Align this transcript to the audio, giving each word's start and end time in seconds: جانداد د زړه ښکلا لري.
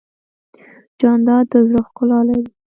جانداد 0.99 1.45
د 1.51 1.53
زړه 1.67 1.81
ښکلا 1.87 2.19
لري. 2.29 2.51